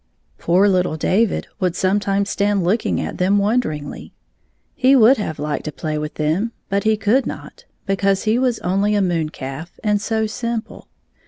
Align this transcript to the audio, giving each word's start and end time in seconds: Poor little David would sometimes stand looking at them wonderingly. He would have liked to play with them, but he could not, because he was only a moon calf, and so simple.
Poor 0.39 0.67
little 0.67 0.97
David 0.97 1.45
would 1.59 1.75
sometimes 1.75 2.27
stand 2.31 2.63
looking 2.63 2.99
at 2.99 3.19
them 3.19 3.37
wonderingly. 3.37 4.13
He 4.73 4.95
would 4.95 5.17
have 5.17 5.37
liked 5.37 5.63
to 5.65 5.71
play 5.71 5.95
with 5.99 6.15
them, 6.15 6.53
but 6.69 6.85
he 6.85 6.97
could 6.97 7.27
not, 7.27 7.65
because 7.85 8.23
he 8.23 8.39
was 8.39 8.57
only 8.61 8.95
a 8.95 9.01
moon 9.03 9.29
calf, 9.29 9.79
and 9.83 10.01
so 10.01 10.25
simple. 10.25 10.87